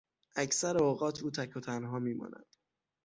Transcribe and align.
اکثر 0.43 0.83
اوقات 0.83 1.15
او 1.23 1.29
تک 1.31 1.57
و 1.57 1.59
تنها 1.59 1.99
میماند. 1.99 2.55